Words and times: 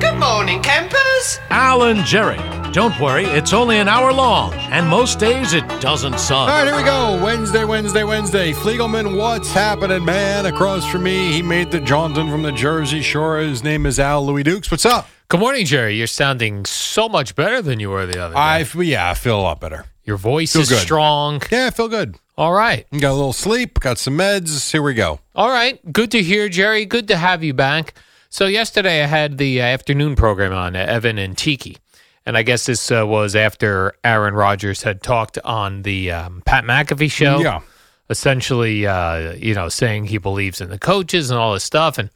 Good 0.00 0.18
morning, 0.18 0.60
campers. 0.62 1.38
Alan 1.50 2.04
Jerry. 2.04 2.38
Don't 2.72 2.98
worry, 2.98 3.24
it's 3.24 3.52
only 3.52 3.78
an 3.78 3.86
hour 3.86 4.12
long, 4.12 4.52
and 4.72 4.88
most 4.88 5.20
days 5.20 5.52
it 5.52 5.62
doesn't 5.80 6.18
suck. 6.18 6.48
All 6.48 6.48
right, 6.48 6.66
here 6.66 6.76
we 6.76 6.82
go. 6.82 7.22
Wednesday, 7.22 7.62
Wednesday, 7.64 8.02
Wednesday. 8.02 8.52
Fliegelman, 8.52 9.16
what's 9.16 9.52
happening, 9.52 10.04
man? 10.04 10.46
Across 10.46 10.90
from 10.90 11.04
me, 11.04 11.30
he 11.32 11.40
made 11.40 11.70
the 11.70 11.78
Johnson 11.78 12.28
from 12.28 12.42
the 12.42 12.50
Jersey 12.50 13.00
Shore. 13.00 13.38
His 13.38 13.62
name 13.62 13.86
is 13.86 14.00
Al 14.00 14.26
Louis 14.26 14.42
Dukes. 14.42 14.72
What's 14.72 14.84
up? 14.84 15.08
Good 15.28 15.38
morning, 15.38 15.64
Jerry. 15.66 15.96
You're 15.96 16.08
sounding 16.08 16.64
so 16.64 17.08
much 17.08 17.36
better 17.36 17.62
than 17.62 17.78
you 17.78 17.90
were 17.90 18.06
the 18.06 18.18
other 18.20 18.34
day. 18.34 18.40
I 18.40 18.66
yeah, 18.82 19.08
I 19.08 19.14
feel 19.14 19.38
a 19.38 19.42
lot 19.42 19.60
better. 19.60 19.86
Your 20.02 20.16
voice 20.16 20.52
Feel 20.54 20.62
is 20.62 20.70
good. 20.70 20.78
strong. 20.80 21.40
Yeah, 21.52 21.68
I 21.68 21.70
feel 21.70 21.88
good. 21.88 22.16
All 22.36 22.52
right. 22.52 22.86
Got 22.90 23.12
a 23.12 23.14
little 23.14 23.32
sleep. 23.32 23.78
Got 23.78 23.98
some 23.98 24.18
meds. 24.18 24.72
Here 24.72 24.82
we 24.82 24.94
go. 24.94 25.20
All 25.36 25.50
right. 25.50 25.80
Good 25.92 26.10
to 26.12 26.22
hear, 26.22 26.48
Jerry. 26.48 26.84
Good 26.84 27.06
to 27.08 27.16
have 27.16 27.44
you 27.44 27.54
back. 27.54 27.94
So, 28.28 28.46
yesterday 28.46 29.04
I 29.04 29.06
had 29.06 29.38
the 29.38 29.60
uh, 29.60 29.64
afternoon 29.64 30.16
program 30.16 30.52
on, 30.52 30.74
uh, 30.74 30.80
Evan 30.80 31.18
and 31.18 31.38
Tiki. 31.38 31.76
And 32.26 32.36
I 32.36 32.42
guess 32.42 32.66
this 32.66 32.90
uh, 32.90 33.06
was 33.06 33.36
after 33.36 33.92
Aaron 34.02 34.34
Rodgers 34.34 34.82
had 34.82 35.02
talked 35.02 35.38
on 35.44 35.82
the 35.82 36.10
um, 36.10 36.42
Pat 36.44 36.64
McAfee 36.64 37.10
show. 37.10 37.38
Yeah. 37.38 37.60
Essentially, 38.10 38.86
uh, 38.86 39.34
you 39.34 39.54
know, 39.54 39.68
saying 39.68 40.06
he 40.06 40.18
believes 40.18 40.60
in 40.60 40.70
the 40.70 40.78
coaches 40.78 41.30
and 41.30 41.38
all 41.38 41.52
this 41.52 41.64
stuff. 41.64 41.98
And 41.98 42.10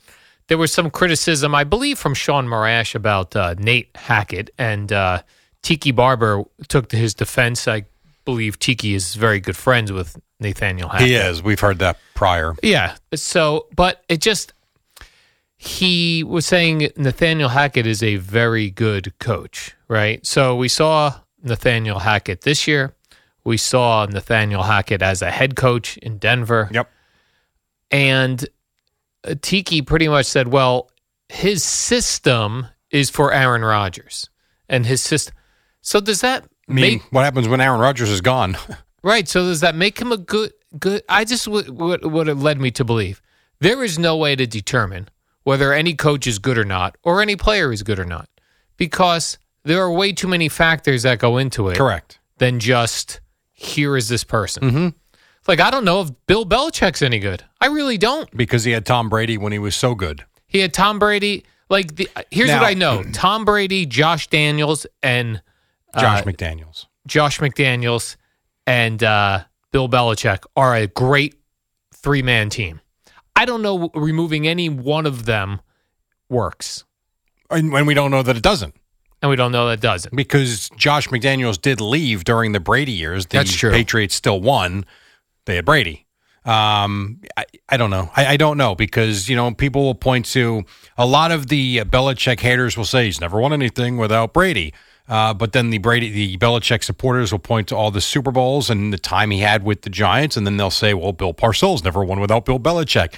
there 0.49 0.59
was 0.59 0.73
some 0.73 0.91
criticism, 0.91 1.55
I 1.55 1.65
believe, 1.65 1.99
from 1.99 2.15
Sean 2.15 2.47
Marash 2.47 2.95
about 2.95 3.37
uh, 3.37 3.55
Nate 3.59 3.91
Hackett. 3.95 4.51
And 4.59 4.93
uh, 4.93 5.23
Tiki 5.63 5.93
Barber 5.93 6.45
took 6.69 6.89
to 6.89 6.97
his 6.97 7.15
defense. 7.15 7.69
I 7.69 7.85
believe 8.29 8.59
Tiki 8.59 8.93
is 8.93 9.15
very 9.15 9.41
good 9.41 9.57
friends 9.57 9.91
with 9.91 10.21
Nathaniel 10.39 10.91
Hackett. 10.91 11.09
He 11.09 11.15
is. 11.15 11.43
We've 11.43 11.59
heard 11.59 11.79
that 11.79 11.97
prior. 12.15 12.55
Yeah. 12.63 12.97
So, 13.15 13.69
but 13.75 14.05
it 14.11 14.21
just, 14.21 14.53
he 15.57 16.23
was 16.25 16.45
saying 16.45 16.91
Nathaniel 16.99 17.49
Hackett 17.49 17.87
is 17.87 18.03
a 18.03 18.17
very 18.17 18.69
good 18.69 19.19
coach, 19.19 19.75
right? 19.89 20.27
So 20.27 20.55
we 20.57 20.69
saw 20.69 21.15
Nathaniel 21.43 22.01
Hackett 22.01 22.43
this 22.43 22.69
year. 22.69 22.95
We 23.45 23.57
saw 23.57 24.05
Nathaniel 24.05 24.65
Hackett 24.65 25.01
as 25.01 25.23
a 25.23 25.31
head 25.31 25.57
coach 25.57 25.97
in 25.97 26.19
Denver. 26.19 26.69
Yep. 26.71 26.91
And 27.91 28.47
Tiki 29.41 29.81
pretty 29.81 30.09
much 30.09 30.27
said, 30.27 30.49
well, 30.49 30.91
his 31.31 31.65
system 31.65 32.67
is 32.91 33.09
for 33.09 33.33
Aaron 33.33 33.65
Rodgers. 33.65 34.29
And 34.69 34.85
his 34.85 35.01
system. 35.01 35.35
So 35.81 35.99
does 35.99 36.21
that 36.21 36.45
I 36.69 36.73
mean, 36.73 36.83
make 36.95 37.03
what 37.13 37.25
happens 37.25 37.49
when 37.49 37.61
Aaron 37.61 37.81
Rodgers 37.81 38.11
is 38.11 38.21
gone? 38.21 38.57
Right. 39.01 39.29
So 39.29 39.45
does 39.45 39.61
that 39.61 39.77
make 39.77 40.01
him 40.01 40.11
a 40.11 40.17
good 40.17 40.53
good? 40.77 41.03
I 41.09 41.25
just 41.25 41.47
what 41.47 41.71
what 41.71 42.05
what 42.05 42.29
it 42.29 42.35
led 42.35 42.61
me 42.61 42.73
to 42.73 42.85
believe 42.85 43.23
there 43.61 43.85
is 43.85 43.97
no 43.97 44.17
way 44.17 44.35
to 44.35 44.45
determine 44.45 45.09
whether 45.45 45.73
any 45.73 45.95
coach 45.95 46.27
is 46.27 46.41
good 46.41 46.59
or 46.59 46.65
not, 46.65 46.97
or 47.05 47.23
any 47.23 47.37
player 47.37 47.73
is 47.73 47.85
good 47.85 48.01
or 48.01 48.05
not, 48.05 48.29
because 48.77 49.39
there 49.63 49.81
are 49.81 49.91
way 49.93 50.13
too 50.13 50.27
many 50.27 50.49
factors 50.49 51.05
that 51.05 51.21
go 51.21 51.39
into 51.39 51.69
it. 51.69 51.77
Correct. 51.77 52.19
Than 52.39 52.59
just 52.59 53.21
here 53.53 53.97
is 53.97 54.09
this 54.09 54.25
person. 54.25 54.63
Mm-hmm. 54.65 54.89
Like 55.47 55.61
I 55.61 55.71
don't 55.71 55.85
know 55.85 56.01
if 56.03 56.11
Bill 56.27 56.45
Belichick's 56.45 57.01
any 57.01 57.21
good. 57.21 57.45
I 57.61 57.67
really 57.67 57.99
don't. 57.99 58.29
Because 58.37 58.65
he 58.65 58.73
had 58.73 58.85
Tom 58.85 59.09
Brady 59.09 59.39
when 59.39 59.53
he 59.53 59.61
was 59.61 59.77
so 59.77 59.95
good. 59.95 60.25
He 60.49 60.59
had 60.59 60.75
Tom 60.75 60.99
Brady. 60.99 61.45
Like 61.71 61.95
the, 61.95 62.09
here's 62.33 62.49
Now- 62.49 62.63
what 62.63 62.69
I 62.69 62.75
know: 62.75 63.03
Tom 63.13 63.45
Brady, 63.45 63.87
Josh 63.87 64.27
Daniels, 64.27 64.87
and 65.05 65.41
Josh 65.97 66.21
uh, 66.23 66.25
McDaniels. 66.25 66.87
Josh 67.07 67.39
McDaniels 67.41 68.17
and 68.67 69.03
uh, 69.03 69.45
Bill 69.73 69.89
Belichick 69.89 70.45
are 70.57 70.75
a 70.75 70.87
great 70.87 71.35
three 71.95 72.23
man 72.23 72.51
team. 72.51 72.81
I 73.37 73.45
don't 73.45 73.63
know 73.63 73.91
removing 73.95 74.47
any 74.49 74.69
one 74.69 75.07
of 75.07 75.25
them 75.25 75.61
works, 76.29 76.85
And 77.51 77.73
when 77.73 77.87
we 77.87 77.95
don't 77.95 78.11
know 78.11 78.23
that 78.23 78.37
it 78.37 78.43
doesn't. 78.43 78.75
and 79.23 79.31
we 79.31 79.37
don't 79.37 79.53
know 79.53 79.69
that 79.69 79.75
it 79.75 79.81
doesn't. 79.81 80.15
Because 80.15 80.69
Josh 80.77 81.09
McDaniels 81.09 81.61
did 81.61 81.81
leave 81.81 82.25
during 82.25 82.53
the 82.53 82.61
Brady 82.61 82.93
years. 82.93 83.27
The 83.27 83.39
That's 83.39 83.55
true. 83.55 83.71
Patriots 83.71 84.15
still 84.15 84.41
won. 84.41 84.85
They 85.47 85.57
had 85.57 85.65
Brady. 85.65 86.05
Um, 86.45 87.21
I, 87.37 87.45
I 87.69 87.77
don't 87.77 87.91
know. 87.91 88.11
I, 88.17 88.27
I 88.27 88.37
don't 88.37 88.57
know 88.59 88.75
because 88.75 89.29
you 89.29 89.37
know 89.37 89.53
people 89.55 89.83
will 89.85 89.95
point 89.95 90.25
to 90.27 90.65
a 90.97 91.07
lot 91.07 91.31
of 91.31 91.49
the 91.49 91.81
Belichick 91.85 92.41
haters 92.41 92.77
will 92.77 92.85
say 92.85 93.05
he's 93.07 93.21
never 93.21 93.41
won 93.41 93.53
anything 93.53 93.97
without 93.99 94.33
Brady. 94.33 94.73
Uh, 95.09 95.33
but 95.33 95.53
then 95.53 95.71
the 95.71 95.79
Brady, 95.79 96.11
the 96.11 96.37
Belichick 96.37 96.85
supporters 96.85 97.33
will 97.33 97.39
point 97.39 97.69
to 97.69 97.77
all 97.77 97.91
the 97.91 98.01
Super 98.01 98.31
Bowls 98.31 98.69
and 98.69 98.93
the 98.93 98.99
time 98.99 99.31
he 99.31 99.41
had 99.41 99.65
with 99.65 99.83
the 99.83 99.91
Giants, 99.91 100.37
and 100.37 100.47
then 100.47 100.59
they'll 100.59 100.71
say, 100.71 100.93
"Well, 100.93 101.13
Bill 101.13 101.33
Parcells 101.33 101.83
never 101.83 102.05
won 102.05 102.21
without 102.21 102.45
Bill 102.45 102.61
Belichick." 102.61 103.15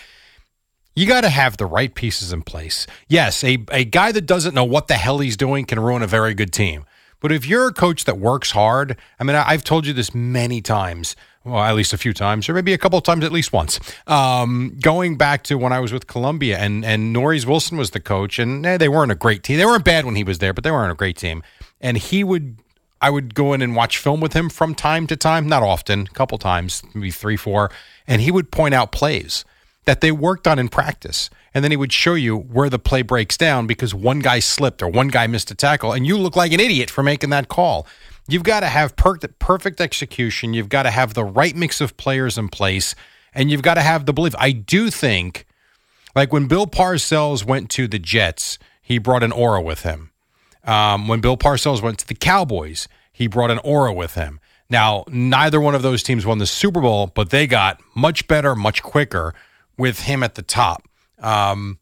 You 0.94 1.06
got 1.06 1.22
to 1.22 1.28
have 1.30 1.56
the 1.56 1.66
right 1.66 1.94
pieces 1.94 2.32
in 2.32 2.42
place. 2.42 2.86
Yes, 3.08 3.42
a, 3.44 3.64
a 3.70 3.84
guy 3.84 4.12
that 4.12 4.26
doesn't 4.26 4.54
know 4.54 4.64
what 4.64 4.88
the 4.88 4.94
hell 4.94 5.18
he's 5.18 5.36
doing 5.36 5.64
can 5.64 5.78
ruin 5.80 6.02
a 6.02 6.06
very 6.06 6.34
good 6.34 6.52
team. 6.52 6.84
But 7.20 7.32
if 7.32 7.46
you're 7.46 7.68
a 7.68 7.72
coach 7.72 8.04
that 8.04 8.18
works 8.18 8.52
hard, 8.52 8.96
I 9.18 9.24
mean, 9.24 9.36
I've 9.36 9.62
told 9.62 9.86
you 9.86 9.92
this 9.92 10.14
many 10.14 10.60
times, 10.60 11.14
well, 11.44 11.62
at 11.62 11.74
least 11.74 11.92
a 11.92 11.98
few 11.98 12.12
times, 12.12 12.48
or 12.48 12.54
maybe 12.54 12.72
a 12.72 12.78
couple 12.78 12.98
of 12.98 13.04
times 13.04 13.24
at 13.24 13.32
least 13.32 13.52
once. 13.52 13.78
Um, 14.06 14.76
going 14.80 15.16
back 15.16 15.42
to 15.44 15.56
when 15.56 15.72
I 15.72 15.80
was 15.80 15.92
with 15.92 16.06
Columbia 16.06 16.58
and 16.58 16.84
and 16.84 17.14
Norries 17.14 17.46
Wilson 17.46 17.76
was 17.76 17.90
the 17.90 18.00
coach, 18.00 18.38
and 18.38 18.64
eh, 18.64 18.78
they 18.78 18.88
weren't 18.88 19.12
a 19.12 19.14
great 19.16 19.42
team. 19.42 19.58
They 19.58 19.66
weren't 19.66 19.84
bad 19.84 20.04
when 20.06 20.16
he 20.16 20.24
was 20.24 20.38
there, 20.38 20.52
but 20.52 20.64
they 20.64 20.70
weren't 20.70 20.92
a 20.92 20.96
great 20.96 21.16
team. 21.16 21.42
And 21.80 21.96
he 21.96 22.22
would, 22.24 22.56
I 23.00 23.10
would 23.10 23.34
go 23.34 23.52
in 23.52 23.62
and 23.62 23.74
watch 23.74 23.98
film 23.98 24.20
with 24.20 24.34
him 24.34 24.50
from 24.50 24.74
time 24.74 25.06
to 25.06 25.16
time, 25.16 25.48
not 25.48 25.62
often, 25.62 26.02
a 26.02 26.14
couple 26.14 26.38
times, 26.38 26.82
maybe 26.94 27.10
three, 27.10 27.36
four, 27.36 27.70
and 28.06 28.20
he 28.20 28.30
would 28.30 28.50
point 28.50 28.74
out 28.74 28.92
plays 28.92 29.44
that 29.86 30.00
they 30.00 30.12
worked 30.12 30.46
on 30.46 30.58
in 30.58 30.68
practice. 30.68 31.30
And 31.52 31.64
then 31.64 31.72
he 31.72 31.76
would 31.76 31.92
show 31.92 32.14
you 32.14 32.36
where 32.36 32.70
the 32.70 32.78
play 32.78 33.02
breaks 33.02 33.36
down 33.36 33.66
because 33.66 33.92
one 33.92 34.20
guy 34.20 34.38
slipped 34.38 34.82
or 34.82 34.88
one 34.88 35.08
guy 35.08 35.26
missed 35.26 35.50
a 35.50 35.54
tackle, 35.54 35.92
and 35.92 36.06
you 36.06 36.16
look 36.16 36.36
like 36.36 36.52
an 36.52 36.60
idiot 36.60 36.90
for 36.90 37.02
making 37.02 37.30
that 37.30 37.48
call. 37.48 37.86
You've 38.28 38.44
got 38.44 38.60
to 38.60 38.66
have 38.66 38.94
per- 38.94 39.18
perfect 39.38 39.80
execution. 39.80 40.54
You've 40.54 40.68
got 40.68 40.84
to 40.84 40.90
have 40.90 41.14
the 41.14 41.24
right 41.24 41.56
mix 41.56 41.80
of 41.80 41.96
players 41.96 42.38
in 42.38 42.48
place, 42.48 42.94
and 43.34 43.50
you've 43.50 43.62
got 43.62 43.74
to 43.74 43.82
have 43.82 44.06
the 44.06 44.12
belief. 44.12 44.34
I 44.38 44.52
do 44.52 44.90
think, 44.90 45.46
like 46.14 46.32
when 46.32 46.46
Bill 46.46 46.68
Parcells 46.68 47.44
went 47.44 47.70
to 47.70 47.88
the 47.88 47.98
Jets, 47.98 48.58
he 48.80 48.98
brought 48.98 49.24
an 49.24 49.32
aura 49.32 49.60
with 49.60 49.82
him. 49.82 50.10
Um, 50.64 51.08
when 51.08 51.20
Bill 51.20 51.36
Parcells 51.36 51.82
went 51.82 51.98
to 52.00 52.06
the 52.06 52.14
Cowboys, 52.14 52.88
he 53.12 53.26
brought 53.26 53.50
an 53.50 53.58
aura 53.64 53.92
with 53.92 54.14
him. 54.14 54.40
Now, 54.68 55.04
neither 55.08 55.60
one 55.60 55.74
of 55.74 55.82
those 55.82 56.02
teams 56.02 56.24
won 56.24 56.38
the 56.38 56.46
Super 56.46 56.80
Bowl, 56.80 57.08
but 57.08 57.30
they 57.30 57.46
got 57.46 57.80
much 57.94 58.28
better, 58.28 58.54
much 58.54 58.82
quicker 58.82 59.34
with 59.76 60.02
him 60.02 60.22
at 60.22 60.36
the 60.36 60.42
top. 60.42 60.86
Um, 61.18 61.78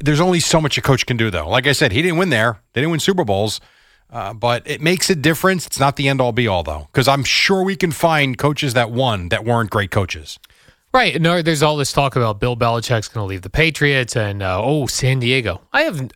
there's 0.00 0.20
only 0.20 0.40
so 0.40 0.60
much 0.60 0.76
a 0.76 0.82
coach 0.82 1.06
can 1.06 1.16
do, 1.16 1.30
though. 1.30 1.48
Like 1.48 1.66
I 1.66 1.72
said, 1.72 1.92
he 1.92 2.02
didn't 2.02 2.18
win 2.18 2.28
there. 2.28 2.60
They 2.72 2.82
didn't 2.82 2.90
win 2.90 3.00
Super 3.00 3.24
Bowls, 3.24 3.60
uh, 4.10 4.34
but 4.34 4.68
it 4.68 4.80
makes 4.80 5.08
a 5.08 5.14
difference. 5.14 5.66
It's 5.66 5.80
not 5.80 5.96
the 5.96 6.08
end 6.08 6.20
all 6.20 6.32
be 6.32 6.46
all, 6.46 6.62
though, 6.62 6.88
because 6.92 7.08
I'm 7.08 7.24
sure 7.24 7.62
we 7.62 7.76
can 7.76 7.90
find 7.90 8.36
coaches 8.36 8.74
that 8.74 8.90
won 8.90 9.28
that 9.30 9.44
weren't 9.44 9.70
great 9.70 9.90
coaches. 9.90 10.38
Right. 10.92 11.20
No, 11.20 11.40
there's 11.40 11.62
all 11.62 11.76
this 11.76 11.92
talk 11.92 12.16
about 12.16 12.40
Bill 12.40 12.56
Belichick's 12.56 13.08
going 13.08 13.24
to 13.24 13.28
leave 13.28 13.42
the 13.42 13.50
Patriots 13.50 14.16
and, 14.16 14.42
uh, 14.42 14.60
oh, 14.60 14.86
San 14.86 15.20
Diego. 15.20 15.62
I 15.72 15.82
haven't, 15.82 16.12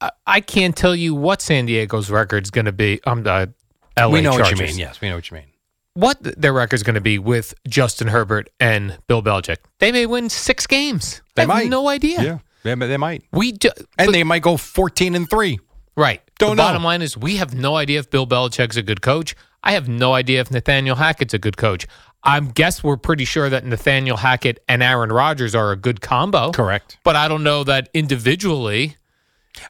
I, 0.00 0.10
I 0.26 0.40
can't 0.40 0.76
tell 0.76 0.94
you 0.94 1.14
what 1.14 1.42
San 1.42 1.66
Diego's 1.66 2.10
record's 2.10 2.50
going 2.50 2.64
to 2.66 2.72
be. 2.72 3.00
I'm 3.04 3.22
the 3.22 3.52
LA 3.98 4.08
we 4.08 4.20
know 4.20 4.32
what 4.32 4.50
you 4.50 4.56
mean. 4.56 4.78
Yes, 4.78 5.00
we 5.00 5.08
know 5.08 5.16
what 5.16 5.30
you 5.30 5.36
mean. 5.36 5.46
What 5.94 6.18
their 6.22 6.52
record's 6.52 6.84
going 6.84 6.94
to 6.94 7.00
be 7.00 7.18
with 7.18 7.54
Justin 7.66 8.06
Herbert 8.08 8.48
and 8.60 8.98
Bill 9.08 9.22
Belichick. 9.22 9.56
They 9.80 9.90
may 9.90 10.06
win 10.06 10.30
six 10.30 10.66
games. 10.66 11.22
They 11.34 11.42
I 11.42 11.46
have 11.46 11.48
might. 11.48 11.68
no 11.68 11.88
idea. 11.88 12.22
Yeah, 12.22 12.38
they, 12.62 12.74
they 12.86 12.96
might, 12.96 13.24
We 13.32 13.50
do, 13.52 13.70
and 13.98 14.06
but- 14.06 14.12
they 14.12 14.22
might 14.22 14.42
go 14.42 14.56
14 14.56 15.14
and 15.16 15.28
three. 15.28 15.58
Right. 15.96 16.22
Don't 16.38 16.50
the 16.50 16.62
know. 16.62 16.68
bottom 16.68 16.84
line 16.84 17.02
is 17.02 17.16
we 17.16 17.36
have 17.38 17.52
no 17.54 17.74
idea 17.74 17.98
if 17.98 18.08
Bill 18.10 18.24
Belichick's 18.24 18.76
a 18.76 18.82
good 18.82 19.02
coach. 19.02 19.34
I 19.64 19.72
have 19.72 19.88
no 19.88 20.14
idea 20.14 20.40
if 20.40 20.52
Nathaniel 20.52 20.94
Hackett's 20.94 21.34
a 21.34 21.38
good 21.40 21.56
coach. 21.56 21.88
I 22.22 22.38
guess 22.38 22.84
we're 22.84 22.96
pretty 22.96 23.24
sure 23.24 23.50
that 23.50 23.64
Nathaniel 23.64 24.18
Hackett 24.18 24.62
and 24.68 24.80
Aaron 24.80 25.10
Rodgers 25.10 25.56
are 25.56 25.72
a 25.72 25.76
good 25.76 26.00
combo. 26.00 26.52
Correct. 26.52 26.98
But 27.02 27.16
I 27.16 27.26
don't 27.26 27.42
know 27.42 27.64
that 27.64 27.88
individually. 27.94 28.96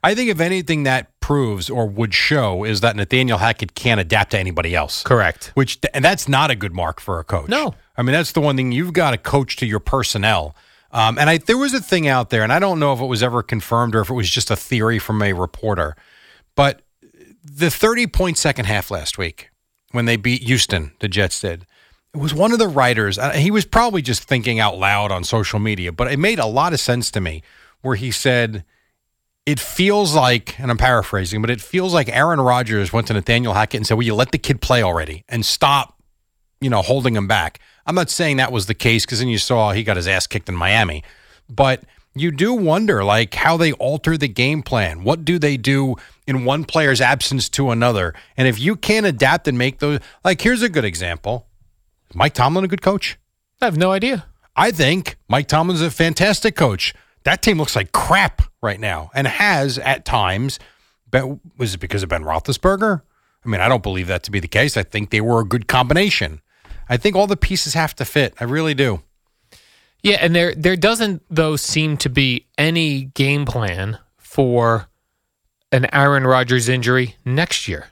I 0.02 0.14
think 0.14 0.30
if 0.30 0.40
anything 0.40 0.84
that 0.84 1.18
proves 1.20 1.68
or 1.68 1.86
would 1.86 2.14
show 2.14 2.64
is 2.64 2.80
that 2.80 2.96
Nathaniel 2.96 3.38
Hackett 3.38 3.74
can't 3.74 4.00
adapt 4.00 4.30
to 4.32 4.38
anybody 4.38 4.74
else. 4.74 5.02
Correct. 5.02 5.52
Which 5.54 5.78
and 5.94 6.04
that's 6.04 6.28
not 6.28 6.50
a 6.50 6.56
good 6.56 6.74
mark 6.74 7.00
for 7.00 7.18
a 7.18 7.24
coach. 7.24 7.48
No. 7.48 7.74
I 7.96 8.02
mean, 8.02 8.12
that's 8.12 8.32
the 8.32 8.40
one 8.40 8.56
thing 8.56 8.72
you've 8.72 8.92
got 8.92 9.10
to 9.10 9.18
coach 9.18 9.56
to 9.56 9.66
your 9.66 9.80
personnel. 9.80 10.54
Um, 10.90 11.18
and 11.18 11.28
I, 11.28 11.38
there 11.38 11.58
was 11.58 11.74
a 11.74 11.80
thing 11.80 12.08
out 12.08 12.30
there, 12.30 12.42
and 12.42 12.52
I 12.52 12.58
don't 12.58 12.78
know 12.80 12.92
if 12.94 13.00
it 13.00 13.06
was 13.06 13.22
ever 13.22 13.42
confirmed 13.42 13.94
or 13.94 14.00
if 14.00 14.08
it 14.08 14.14
was 14.14 14.30
just 14.30 14.50
a 14.50 14.56
theory 14.56 14.98
from 14.98 15.20
a 15.20 15.32
reporter, 15.34 15.94
but 16.54 16.80
the 17.44 17.70
30 17.70 18.06
point 18.06 18.38
second 18.38 18.64
half 18.64 18.90
last 18.90 19.18
week 19.18 19.50
when 19.92 20.04
they 20.06 20.16
beat 20.16 20.42
Houston, 20.44 20.92
the 21.00 21.08
Jets 21.08 21.40
did. 21.40 21.66
It 22.14 22.18
was 22.18 22.32
one 22.32 22.52
of 22.52 22.58
the 22.58 22.68
writers. 22.68 23.18
uh, 23.18 23.32
He 23.32 23.50
was 23.50 23.64
probably 23.66 24.00
just 24.00 24.24
thinking 24.24 24.58
out 24.58 24.78
loud 24.78 25.12
on 25.12 25.24
social 25.24 25.58
media, 25.58 25.92
but 25.92 26.10
it 26.10 26.18
made 26.18 26.38
a 26.38 26.46
lot 26.46 26.72
of 26.72 26.80
sense 26.80 27.10
to 27.12 27.20
me 27.20 27.42
where 27.82 27.96
he 27.96 28.10
said, 28.10 28.64
It 29.48 29.58
feels 29.58 30.14
like, 30.14 30.60
and 30.60 30.70
I'm 30.70 30.76
paraphrasing, 30.76 31.40
but 31.40 31.48
it 31.48 31.62
feels 31.62 31.94
like 31.94 32.10
Aaron 32.10 32.38
Rodgers 32.38 32.92
went 32.92 33.06
to 33.06 33.14
Nathaniel 33.14 33.54
Hackett 33.54 33.78
and 33.78 33.86
said, 33.86 33.94
Will 33.94 34.04
you 34.04 34.14
let 34.14 34.30
the 34.30 34.36
kid 34.36 34.60
play 34.60 34.82
already 34.82 35.24
and 35.26 35.42
stop, 35.42 35.98
you 36.60 36.68
know, 36.68 36.82
holding 36.82 37.16
him 37.16 37.26
back? 37.26 37.58
I'm 37.86 37.94
not 37.94 38.10
saying 38.10 38.36
that 38.36 38.52
was 38.52 38.66
the 38.66 38.74
case 38.74 39.06
because 39.06 39.20
then 39.20 39.28
you 39.28 39.38
saw 39.38 39.72
he 39.72 39.84
got 39.84 39.96
his 39.96 40.06
ass 40.06 40.26
kicked 40.26 40.50
in 40.50 40.54
Miami, 40.54 41.02
but 41.48 41.82
you 42.14 42.30
do 42.30 42.52
wonder 42.52 43.02
like 43.02 43.32
how 43.32 43.56
they 43.56 43.72
alter 43.72 44.18
the 44.18 44.28
game 44.28 44.62
plan. 44.62 45.02
What 45.02 45.24
do 45.24 45.38
they 45.38 45.56
do 45.56 45.96
in 46.26 46.44
one 46.44 46.64
player's 46.64 47.00
absence 47.00 47.48
to 47.48 47.70
another? 47.70 48.12
And 48.36 48.46
if 48.46 48.60
you 48.60 48.76
can't 48.76 49.06
adapt 49.06 49.48
and 49.48 49.56
make 49.56 49.78
those, 49.78 50.00
like 50.26 50.42
here's 50.42 50.60
a 50.60 50.68
good 50.68 50.84
example. 50.84 51.46
Is 52.10 52.16
Mike 52.16 52.34
Tomlin 52.34 52.66
a 52.66 52.68
good 52.68 52.82
coach? 52.82 53.18
I 53.62 53.64
have 53.64 53.78
no 53.78 53.92
idea. 53.92 54.26
I 54.54 54.72
think 54.72 55.16
Mike 55.26 55.48
Tomlin's 55.48 55.80
a 55.80 55.90
fantastic 55.90 56.54
coach. 56.54 56.92
That 57.24 57.40
team 57.40 57.56
looks 57.56 57.74
like 57.74 57.92
crap 57.92 58.42
right 58.62 58.80
now 58.80 59.10
and 59.14 59.26
has 59.26 59.78
at 59.78 60.04
times. 60.04 60.58
But 61.10 61.38
was 61.56 61.74
it 61.74 61.78
because 61.78 62.02
of 62.02 62.08
Ben 62.08 62.24
Roethlisberger? 62.24 63.02
I 63.44 63.48
mean, 63.48 63.60
I 63.60 63.68
don't 63.68 63.82
believe 63.82 64.08
that 64.08 64.22
to 64.24 64.30
be 64.30 64.40
the 64.40 64.48
case. 64.48 64.76
I 64.76 64.82
think 64.82 65.10
they 65.10 65.20
were 65.20 65.40
a 65.40 65.44
good 65.44 65.68
combination. 65.68 66.40
I 66.88 66.96
think 66.96 67.16
all 67.16 67.26
the 67.26 67.36
pieces 67.36 67.74
have 67.74 67.94
to 67.96 68.04
fit. 68.04 68.34
I 68.40 68.44
really 68.44 68.74
do. 68.74 69.02
Yeah, 70.02 70.18
and 70.20 70.34
there 70.34 70.54
there 70.54 70.76
doesn't 70.76 71.22
though 71.28 71.56
seem 71.56 71.96
to 71.98 72.08
be 72.08 72.46
any 72.56 73.04
game 73.04 73.44
plan 73.44 73.98
for 74.16 74.88
an 75.72 75.92
Aaron 75.92 76.26
Rodgers 76.26 76.68
injury 76.68 77.16
next 77.24 77.68
year. 77.68 77.88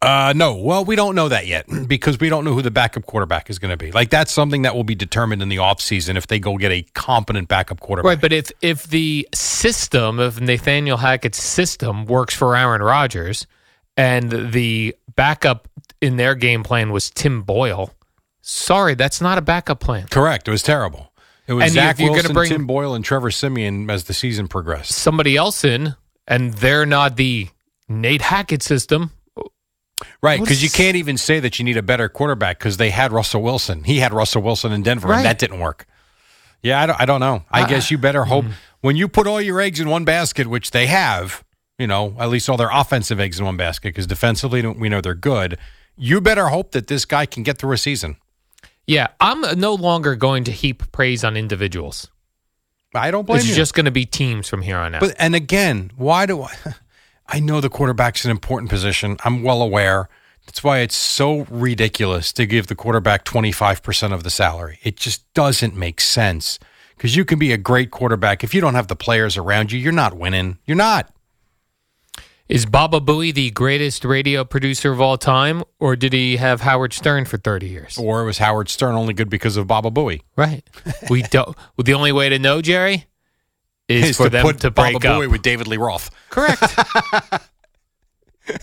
Uh, 0.00 0.32
no. 0.36 0.54
Well, 0.54 0.84
we 0.84 0.94
don't 0.94 1.14
know 1.16 1.28
that 1.28 1.46
yet 1.46 1.66
because 1.88 2.20
we 2.20 2.28
don't 2.28 2.44
know 2.44 2.54
who 2.54 2.62
the 2.62 2.70
backup 2.70 3.04
quarterback 3.06 3.50
is 3.50 3.58
going 3.58 3.70
to 3.70 3.76
be. 3.76 3.90
Like 3.90 4.10
that's 4.10 4.30
something 4.32 4.62
that 4.62 4.74
will 4.76 4.84
be 4.84 4.94
determined 4.94 5.42
in 5.42 5.48
the 5.48 5.56
offseason 5.56 6.16
if 6.16 6.26
they 6.28 6.38
go 6.38 6.56
get 6.56 6.70
a 6.70 6.82
competent 6.94 7.48
backup 7.48 7.80
quarterback. 7.80 8.08
Right, 8.08 8.20
but 8.20 8.32
if 8.32 8.52
if 8.62 8.84
the 8.86 9.28
system 9.34 10.18
of 10.18 10.40
Nathaniel 10.40 10.98
Hackett's 10.98 11.42
system 11.42 12.04
works 12.06 12.34
for 12.34 12.56
Aaron 12.56 12.80
Rodgers 12.82 13.46
and 13.96 14.30
the 14.52 14.94
backup 15.16 15.66
in 16.00 16.16
their 16.16 16.36
game 16.36 16.62
plan 16.62 16.92
was 16.92 17.10
Tim 17.10 17.42
Boyle, 17.42 17.92
sorry, 18.40 18.94
that's 18.94 19.20
not 19.20 19.36
a 19.36 19.42
backup 19.42 19.80
plan. 19.80 20.06
Correct. 20.08 20.46
It 20.46 20.52
was 20.52 20.62
terrible. 20.62 21.12
It 21.48 21.54
was 21.54 21.64
And 21.64 21.72
Zach 21.72 21.98
you're 21.98 22.12
Wilson, 22.12 22.34
bring- 22.34 22.50
Tim 22.50 22.66
Boyle, 22.68 22.94
and 22.94 23.04
Trevor 23.04 23.30
Siemian 23.32 23.90
as 23.90 24.04
the 24.04 24.14
season 24.14 24.46
progressed. 24.46 24.92
Somebody 24.92 25.36
else 25.36 25.64
in 25.64 25.96
and 26.28 26.52
they're 26.54 26.86
not 26.86 27.16
the 27.16 27.48
Nate 27.88 28.22
Hackett 28.22 28.62
system. 28.62 29.10
Right, 30.22 30.40
because 30.40 30.62
you 30.62 30.70
can't 30.70 30.96
even 30.96 31.16
say 31.16 31.40
that 31.40 31.58
you 31.58 31.64
need 31.64 31.76
a 31.76 31.82
better 31.82 32.08
quarterback 32.08 32.58
because 32.58 32.76
they 32.76 32.90
had 32.90 33.12
Russell 33.12 33.42
Wilson. 33.42 33.84
He 33.84 33.98
had 33.98 34.12
Russell 34.12 34.42
Wilson 34.42 34.72
in 34.72 34.82
Denver, 34.82 35.08
Right. 35.08 35.18
and 35.18 35.26
that 35.26 35.38
didn't 35.38 35.60
work. 35.60 35.86
Yeah, 36.62 36.82
I 36.82 36.86
don't, 36.86 37.00
I 37.00 37.04
don't 37.04 37.20
know. 37.20 37.44
I 37.50 37.62
uh, 37.62 37.66
guess 37.66 37.90
you 37.90 37.98
better 37.98 38.22
mm. 38.22 38.26
hope 38.26 38.44
when 38.80 38.96
you 38.96 39.08
put 39.08 39.26
all 39.26 39.40
your 39.40 39.60
eggs 39.60 39.80
in 39.80 39.88
one 39.88 40.04
basket, 40.04 40.46
which 40.46 40.72
they 40.72 40.86
have, 40.86 41.44
you 41.78 41.86
know, 41.86 42.16
at 42.18 42.28
least 42.30 42.48
all 42.48 42.56
their 42.56 42.70
offensive 42.72 43.20
eggs 43.20 43.38
in 43.38 43.44
one 43.44 43.56
basket, 43.56 43.90
because 43.90 44.06
defensively 44.06 44.66
we 44.66 44.88
know 44.88 45.00
they're 45.00 45.14
good. 45.14 45.58
You 45.96 46.20
better 46.20 46.48
hope 46.48 46.72
that 46.72 46.86
this 46.86 47.04
guy 47.04 47.26
can 47.26 47.42
get 47.42 47.58
through 47.58 47.72
a 47.72 47.78
season. 47.78 48.16
Yeah, 48.86 49.08
I'm 49.20 49.42
no 49.58 49.74
longer 49.74 50.16
going 50.16 50.44
to 50.44 50.52
heap 50.52 50.90
praise 50.92 51.22
on 51.22 51.36
individuals. 51.36 52.08
I 52.94 53.10
don't 53.10 53.26
blame 53.26 53.40
It's 53.40 53.48
you. 53.48 53.54
just 53.54 53.74
going 53.74 53.84
to 53.84 53.90
be 53.90 54.06
teams 54.06 54.48
from 54.48 54.62
here 54.62 54.78
on 54.78 54.94
out. 54.94 55.00
But 55.00 55.14
and 55.18 55.34
again, 55.34 55.90
why 55.96 56.26
do 56.26 56.42
I? 56.42 56.54
I 57.28 57.40
know 57.40 57.60
the 57.60 57.68
quarterback's 57.68 58.24
an 58.24 58.30
important 58.30 58.70
position. 58.70 59.18
I'm 59.24 59.42
well 59.42 59.60
aware. 59.60 60.08
That's 60.46 60.64
why 60.64 60.78
it's 60.78 60.96
so 60.96 61.46
ridiculous 61.50 62.32
to 62.32 62.46
give 62.46 62.68
the 62.68 62.74
quarterback 62.74 63.26
25% 63.26 64.14
of 64.14 64.24
the 64.24 64.30
salary. 64.30 64.78
It 64.82 64.96
just 64.96 65.30
doesn't 65.34 65.76
make 65.76 66.00
sense. 66.00 66.58
Because 66.96 67.14
you 67.14 67.24
can 67.24 67.38
be 67.38 67.52
a 67.52 67.58
great 67.58 67.90
quarterback. 67.90 68.42
If 68.42 68.54
you 68.54 68.60
don't 68.60 68.74
have 68.74 68.88
the 68.88 68.96
players 68.96 69.36
around 69.36 69.70
you, 69.70 69.78
you're 69.78 69.92
not 69.92 70.14
winning. 70.14 70.58
You're 70.64 70.76
not. 70.76 71.12
Is 72.48 72.64
Baba 72.64 72.98
Booey 72.98 73.32
the 73.34 73.50
greatest 73.50 74.06
radio 74.06 74.42
producer 74.42 74.90
of 74.90 75.02
all 75.02 75.18
time, 75.18 75.62
or 75.78 75.96
did 75.96 76.14
he 76.14 76.38
have 76.38 76.62
Howard 76.62 76.94
Stern 76.94 77.26
for 77.26 77.36
30 77.36 77.68
years? 77.68 77.98
Or 77.98 78.24
was 78.24 78.38
Howard 78.38 78.70
Stern 78.70 78.94
only 78.94 79.12
good 79.12 79.28
because 79.28 79.58
of 79.58 79.66
Baba 79.66 79.90
Booey? 79.90 80.22
Right. 80.34 80.64
We 81.10 81.22
don't. 81.22 81.48
well, 81.48 81.84
the 81.84 81.92
only 81.92 82.10
way 82.10 82.30
to 82.30 82.38
know, 82.38 82.62
Jerry, 82.62 83.04
is, 83.88 84.16
for 84.16 84.24
to 84.24 84.30
them 84.30 84.42
put 84.44 84.60
to 84.60 84.70
Baba 84.70 84.98
break 84.98 85.04
up. 85.04 85.20
Booey 85.20 85.30
with 85.30 85.42
David 85.42 85.66
Lee 85.66 85.76
Roth. 85.76 86.10
Correct. 86.30 86.62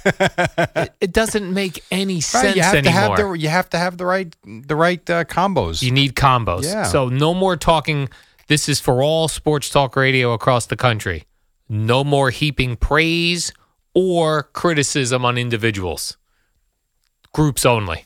it, 0.05 0.93
it 1.01 1.13
doesn't 1.13 1.53
make 1.53 1.83
any 1.91 2.21
sense 2.21 2.45
Right, 2.45 2.55
you 2.55 2.61
have 2.61 2.75
anymore. 2.75 2.93
to 2.93 2.99
have 2.99 3.17
the 3.17 3.33
you 3.39 3.49
have 3.49 3.69
to 3.71 3.77
have 3.77 3.97
the 3.97 4.05
right 4.05 4.35
the 4.43 4.75
right 4.75 5.09
uh, 5.09 5.23
combos. 5.25 5.81
you 5.81 5.91
need 5.91 6.15
combos. 6.15 6.63
Yeah. 6.63 6.83
So 6.83 7.09
no 7.09 7.33
more 7.33 7.55
talking. 7.57 8.09
This 8.47 8.69
is 8.69 8.79
for 8.79 9.01
all 9.01 9.27
sports 9.27 9.69
talk 9.69 9.95
radio 9.95 10.33
across 10.33 10.67
the 10.67 10.75
country. 10.75 11.23
No 11.67 12.03
more 12.03 12.29
heaping 12.29 12.75
praise 12.75 13.51
or 13.95 14.43
criticism 14.43 15.25
on 15.25 15.37
individuals. 15.37 16.17
Groups 17.33 17.65
only. 17.65 18.05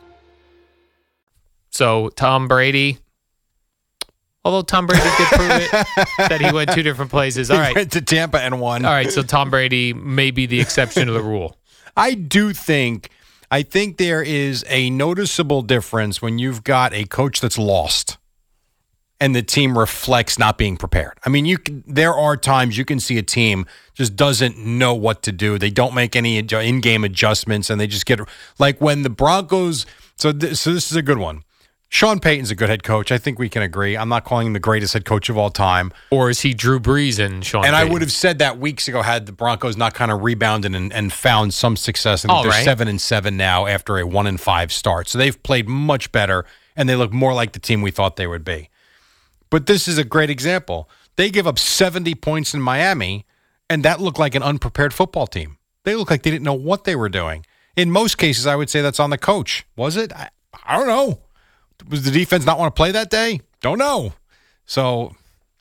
So 1.71 2.09
Tom 2.09 2.47
Brady, 2.47 2.99
although 4.45 4.61
Tom 4.61 4.85
Brady 4.85 5.03
did 5.17 5.27
prove 5.27 5.51
it 5.51 5.71
that 6.17 6.41
he 6.41 6.51
went 6.51 6.71
two 6.73 6.83
different 6.83 7.09
places. 7.09 7.49
All 7.49 7.61
He 7.61 7.73
went 7.73 7.91
to 7.93 8.01
Tampa 8.01 8.39
and 8.39 8.59
won. 8.59 8.85
All 8.85 8.91
right, 8.91 9.11
so 9.11 9.23
Tom 9.23 9.49
Brady 9.49 9.93
may 9.93 10.31
be 10.31 10.45
the 10.45 10.59
exception 10.59 11.07
to 11.07 11.13
the 11.13 11.23
rule. 11.23 11.57
I 11.97 12.13
do 12.13 12.53
think 12.53 13.09
I 13.49 13.63
think 13.63 13.97
there 13.97 14.21
is 14.21 14.63
a 14.69 14.89
noticeable 14.89 15.61
difference 15.61 16.21
when 16.21 16.39
you've 16.39 16.63
got 16.63 16.93
a 16.93 17.05
coach 17.05 17.41
that's 17.41 17.57
lost 17.57 18.17
and 19.19 19.35
the 19.35 19.43
team 19.43 19.77
reflects 19.77 20.39
not 20.39 20.57
being 20.57 20.77
prepared. 20.77 21.19
I 21.25 21.29
mean, 21.29 21.45
you 21.45 21.57
can, 21.59 21.83
there 21.85 22.13
are 22.13 22.35
times 22.35 22.77
you 22.77 22.85
can 22.85 22.99
see 22.99 23.17
a 23.17 23.23
team 23.23 23.65
just 23.93 24.15
doesn't 24.15 24.57
know 24.57 24.93
what 24.93 25.21
to 25.23 25.31
do. 25.31 25.57
They 25.57 25.69
don't 25.69 25.93
make 25.93 26.15
any 26.15 26.37
in-game 26.37 27.03
adjustments 27.03 27.69
and 27.69 27.79
they 27.79 27.87
just 27.87 28.05
get 28.05 28.19
like 28.57 28.81
when 28.81 29.03
the 29.03 29.09
Broncos 29.09 29.85
so 30.15 30.31
th- 30.31 30.55
so 30.55 30.73
this 30.73 30.91
is 30.91 30.97
a 30.97 31.01
good 31.01 31.17
one. 31.17 31.43
Sean 31.91 32.21
Payton's 32.21 32.49
a 32.49 32.55
good 32.55 32.69
head 32.69 32.83
coach. 32.83 33.11
I 33.11 33.17
think 33.17 33.37
we 33.37 33.49
can 33.49 33.61
agree. 33.61 33.97
I'm 33.97 34.07
not 34.07 34.23
calling 34.23 34.47
him 34.47 34.53
the 34.53 34.61
greatest 34.61 34.93
head 34.93 35.03
coach 35.03 35.27
of 35.27 35.37
all 35.37 35.49
time. 35.49 35.91
Or 36.09 36.29
is 36.29 36.39
he 36.39 36.53
Drew 36.53 36.79
Brees 36.79 37.19
and 37.19 37.45
Sean? 37.45 37.65
And 37.65 37.75
I 37.75 37.83
would 37.83 38.01
have 38.01 38.13
said 38.13 38.39
that 38.39 38.57
weeks 38.57 38.87
ago 38.87 39.01
had 39.01 39.25
the 39.25 39.33
Broncos 39.33 39.75
not 39.75 39.93
kind 39.93 40.09
of 40.09 40.21
rebounded 40.21 40.73
and, 40.73 40.93
and 40.93 41.11
found 41.11 41.53
some 41.53 41.75
success. 41.75 42.23
And 42.23 42.31
they're 42.31 42.49
right. 42.49 42.63
seven 42.63 42.87
and 42.87 42.99
seven 42.99 43.35
now 43.35 43.65
after 43.65 43.97
a 43.97 44.07
one 44.07 44.25
and 44.25 44.39
five 44.39 44.71
start. 44.71 45.09
So 45.09 45.17
they've 45.17 45.43
played 45.43 45.67
much 45.67 46.13
better 46.13 46.45
and 46.77 46.87
they 46.87 46.95
look 46.95 47.11
more 47.11 47.33
like 47.33 47.51
the 47.51 47.59
team 47.59 47.81
we 47.81 47.91
thought 47.91 48.15
they 48.15 48.25
would 48.25 48.45
be. 48.45 48.69
But 49.49 49.65
this 49.65 49.89
is 49.89 49.97
a 49.97 50.05
great 50.05 50.29
example. 50.29 50.89
They 51.17 51.29
give 51.29 51.45
up 51.45 51.59
70 51.59 52.15
points 52.15 52.53
in 52.53 52.61
Miami, 52.61 53.25
and 53.69 53.83
that 53.83 53.99
looked 53.99 54.17
like 54.17 54.33
an 54.33 54.43
unprepared 54.43 54.93
football 54.93 55.27
team. 55.27 55.57
They 55.83 55.95
looked 55.95 56.09
like 56.09 56.23
they 56.23 56.31
didn't 56.31 56.45
know 56.45 56.53
what 56.53 56.85
they 56.85 56.95
were 56.95 57.09
doing. 57.09 57.45
In 57.75 57.91
most 57.91 58.17
cases, 58.17 58.47
I 58.47 58.55
would 58.55 58.69
say 58.69 58.79
that's 58.79 58.99
on 58.99 59.09
the 59.09 59.17
coach. 59.17 59.65
Was 59.75 59.97
it? 59.97 60.13
I, 60.13 60.29
I 60.63 60.77
don't 60.77 60.87
know. 60.87 61.19
Was 61.89 62.03
the 62.03 62.11
defense 62.11 62.45
not 62.45 62.59
want 62.59 62.75
to 62.75 62.79
play 62.79 62.91
that 62.91 63.09
day? 63.09 63.41
Don't 63.61 63.77
know. 63.77 64.13
So 64.65 65.15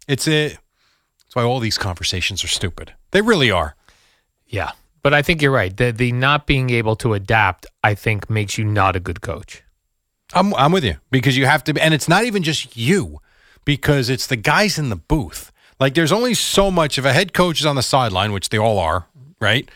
it's 0.08 0.26
a. 0.28 0.48
That's 0.50 1.34
why 1.34 1.42
all 1.42 1.60
these 1.60 1.78
conversations 1.78 2.42
are 2.42 2.48
stupid. 2.48 2.94
They 3.12 3.22
really 3.22 3.50
are. 3.50 3.76
Yeah, 4.46 4.72
but 5.02 5.14
I 5.14 5.22
think 5.22 5.40
you're 5.42 5.52
right. 5.52 5.76
The 5.76 5.92
the 5.92 6.12
not 6.12 6.46
being 6.46 6.70
able 6.70 6.96
to 6.96 7.14
adapt, 7.14 7.66
I 7.84 7.94
think, 7.94 8.28
makes 8.28 8.58
you 8.58 8.64
not 8.64 8.96
a 8.96 9.00
good 9.00 9.20
coach. 9.20 9.62
I'm 10.32 10.54
I'm 10.54 10.72
with 10.72 10.84
you 10.84 10.96
because 11.10 11.36
you 11.36 11.46
have 11.46 11.64
to, 11.64 11.80
and 11.80 11.94
it's 11.94 12.08
not 12.08 12.24
even 12.24 12.42
just 12.42 12.76
you, 12.76 13.20
because 13.64 14.08
it's 14.08 14.26
the 14.26 14.36
guys 14.36 14.78
in 14.78 14.90
the 14.90 14.96
booth. 14.96 15.52
Like 15.78 15.94
there's 15.94 16.12
only 16.12 16.34
so 16.34 16.70
much 16.70 16.98
if 16.98 17.04
a 17.04 17.12
head 17.12 17.32
coach 17.32 17.60
is 17.60 17.66
on 17.66 17.76
the 17.76 17.82
sideline, 17.82 18.32
which 18.32 18.50
they 18.50 18.58
all 18.58 18.78
are, 18.78 19.06
right? 19.40 19.68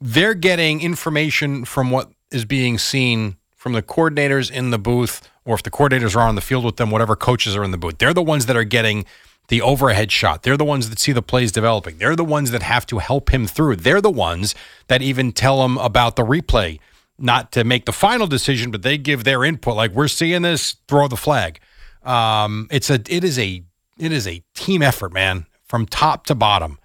They're 0.00 0.34
getting 0.34 0.80
information 0.80 1.64
from 1.64 1.90
what 1.90 2.10
is 2.30 2.44
being 2.44 2.78
seen 2.78 3.36
from 3.60 3.74
the 3.74 3.82
coordinators 3.82 4.50
in 4.50 4.70
the 4.70 4.78
booth, 4.78 5.20
or 5.44 5.54
if 5.54 5.62
the 5.62 5.70
coordinators 5.70 6.16
are 6.16 6.26
on 6.26 6.34
the 6.34 6.40
field 6.40 6.64
with 6.64 6.76
them, 6.76 6.90
whatever 6.90 7.14
coaches 7.14 7.54
are 7.54 7.62
in 7.62 7.72
the 7.72 7.76
booth. 7.76 7.98
They're 7.98 8.14
the 8.14 8.22
ones 8.22 8.46
that 8.46 8.56
are 8.56 8.64
getting 8.64 9.04
the 9.48 9.60
overhead 9.60 10.10
shot. 10.10 10.44
They're 10.44 10.56
the 10.56 10.64
ones 10.64 10.88
that 10.88 10.98
see 10.98 11.12
the 11.12 11.20
plays 11.20 11.52
developing. 11.52 11.98
They're 11.98 12.16
the 12.16 12.24
ones 12.24 12.52
that 12.52 12.62
have 12.62 12.86
to 12.86 13.00
help 13.00 13.34
him 13.34 13.46
through. 13.46 13.76
They're 13.76 14.00
the 14.00 14.10
ones 14.10 14.54
that 14.86 15.02
even 15.02 15.32
tell 15.32 15.62
him 15.62 15.76
about 15.76 16.16
the 16.16 16.22
replay, 16.22 16.80
not 17.18 17.52
to 17.52 17.62
make 17.62 17.84
the 17.84 17.92
final 17.92 18.26
decision, 18.26 18.70
but 18.70 18.80
they 18.80 18.96
give 18.96 19.24
their 19.24 19.44
input. 19.44 19.76
Like 19.76 19.90
we're 19.90 20.08
seeing 20.08 20.40
this, 20.40 20.76
throw 20.88 21.06
the 21.06 21.18
flag. 21.18 21.60
Um, 22.02 22.66
it's 22.70 22.88
a 22.88 22.94
it 22.94 23.24
is 23.24 23.38
a 23.38 23.62
it 23.98 24.10
is 24.10 24.26
a 24.26 24.42
team 24.54 24.80
effort, 24.80 25.12
man, 25.12 25.44
from 25.64 25.84
top 25.84 26.24
to 26.26 26.34
bottom. 26.34 26.78